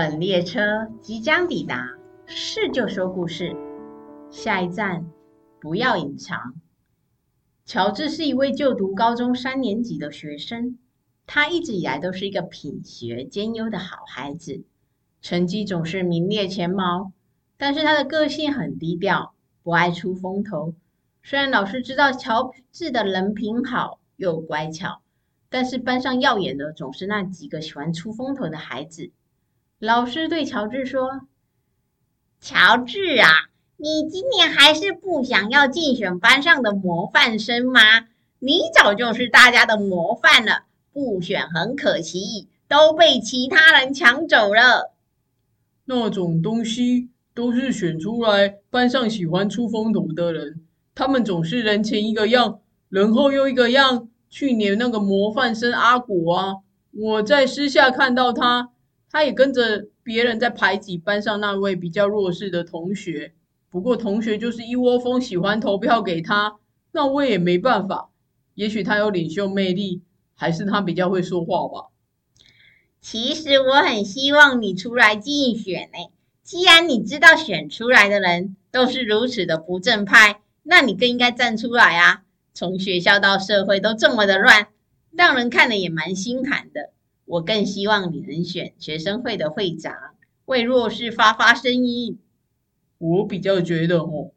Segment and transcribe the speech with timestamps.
[0.00, 1.84] 本列车即将抵达，
[2.24, 3.56] 是就说故事。
[4.30, 5.10] 下一站，
[5.60, 6.54] 不要隐藏。
[7.64, 10.78] 乔治是一位就读高中三年级的学生，
[11.26, 14.62] 他一直以来都是一个品学兼优的好孩子，
[15.20, 17.10] 成绩总是名列前茅。
[17.56, 19.34] 但是他的个性很低调，
[19.64, 20.74] 不爱出风头。
[21.24, 25.02] 虽然老师知道乔治的人品好又乖巧，
[25.48, 29.10] 但是班上耀眼的总是那几个喜欢出风头的孩子。
[29.80, 31.20] 老师对乔治说
[32.42, 33.28] ：“乔治啊，
[33.76, 37.80] 你今年还是不想要竞选班上的模范生吗？
[38.40, 44.96] 你早就是大家的模范了，不选很可惜，都被其他人抢走了。
[45.84, 50.60] 那种东西都是选出来班上喜欢出风头的人，
[50.96, 54.08] 他们总是人前一个样，人后又一个样。
[54.28, 56.56] 去年那个模范生阿果啊，
[56.90, 58.70] 我在私下看到他。”
[59.10, 63.32] 他也跟着别人在排挤班上那位比较弱势的同学，
[63.70, 66.56] 不过同学就是一窝蜂喜欢投票给他，
[66.92, 68.10] 那我也没办法。
[68.54, 70.02] 也许他有领袖魅力，
[70.34, 71.88] 还是他比较会说话吧。
[73.00, 76.12] 其实我很希望你出来竞选呢。
[76.42, 82.22] 既然你知道选出来的人都是如此的不正派，那你更应该站出来啊！
[82.54, 84.68] 从学校到社会都这么的乱，
[85.12, 86.90] 让人看了也蛮心寒的。
[87.28, 89.94] 我更希望你能选学生会的会长，
[90.46, 92.18] 为弱势发发声音。
[92.96, 94.30] 我比较觉得哦，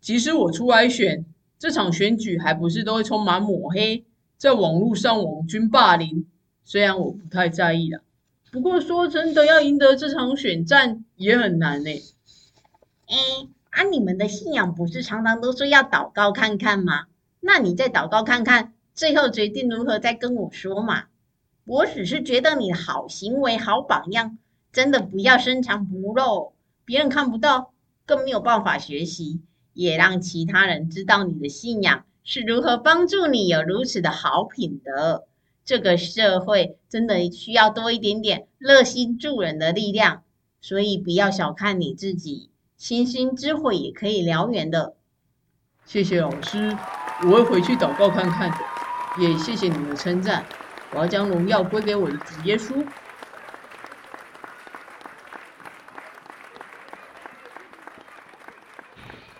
[0.00, 1.24] 即使我出来选，
[1.56, 4.04] 这场选举还不是都会充满抹黑，
[4.36, 6.26] 在网络上网军霸凌。
[6.64, 8.00] 虽然我不太在意啦，
[8.50, 11.90] 不过说真的，要赢得这场选战也很难呢。
[13.06, 13.16] 哎，
[13.70, 17.06] 啊，你们的信仰不是常常都说要祷告看看吗？
[17.38, 21.04] 那你再祷告看看，最后决定如何再跟我说嘛。
[21.64, 24.38] 我只是觉得你的好行为、好榜样，
[24.72, 27.72] 真的不要深藏不露，别人看不到，
[28.04, 29.40] 更没有办法学习，
[29.72, 35.24] 也让其他人知道你的信仰是如何帮助你有如此的好品德。
[35.64, 40.24] 这个社会真的需要多一点点热心助人的力量，
[40.60, 44.96] 所以不要小看你自己，星星之火也可以燎原的。
[45.86, 46.76] 谢谢老师，
[47.24, 48.52] 我会回去祷告看看，
[49.20, 50.44] 也谢谢你的称赞。
[50.92, 52.84] 我要将荣耀归给我的主耶稣。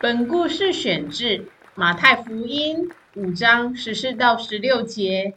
[0.00, 5.34] 本故事选自马太福音五章十四到十六节。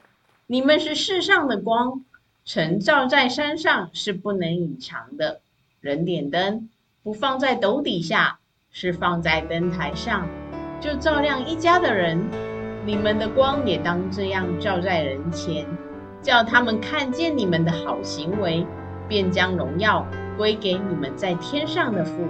[0.48, 2.06] 你们是世上的光，
[2.46, 5.42] 城照在山上是不能隐藏的。
[5.82, 6.70] 人点灯，
[7.04, 8.40] 不放在斗底下，
[8.72, 10.28] 是放在灯台上，
[10.80, 12.20] 就照亮一家的人。
[12.86, 15.68] 你们的光也当这样照在人前。
[16.26, 18.66] 叫他们看见你们的好行为，
[19.08, 20.04] 便将荣耀
[20.36, 22.28] 归给你们在天上的父。